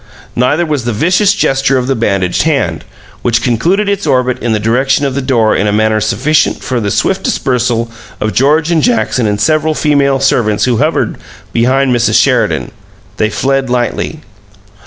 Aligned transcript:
Neither 0.35 0.65
was 0.65 0.85
the 0.85 0.93
vicious 0.93 1.31
gesture 1.35 1.77
of 1.77 1.85
the 1.85 1.93
bandaged 1.95 2.41
hand, 2.41 2.85
which 3.21 3.43
concluded 3.43 3.87
its 3.87 4.07
orbit 4.07 4.41
in 4.41 4.51
the 4.51 4.59
direction 4.59 5.05
of 5.05 5.13
the 5.13 5.21
door 5.21 5.55
in 5.55 5.67
a 5.67 5.71
manner 5.71 6.01
sufficient 6.01 6.63
for 6.63 6.79
the 6.79 6.89
swift 6.89 7.21
dispersal 7.21 7.91
of 8.19 8.33
George 8.33 8.71
and 8.71 8.81
Jackson 8.81 9.27
and 9.27 9.39
several 9.39 9.75
female 9.75 10.19
servants 10.19 10.63
who 10.65 10.77
hovered 10.77 11.17
behind 11.53 11.93
Mrs. 11.95 12.19
Sheridan. 12.19 12.71
They 13.17 13.29
fled 13.29 13.69
lightly. 13.69 14.21